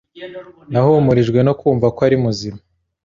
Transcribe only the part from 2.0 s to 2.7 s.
ari muzima.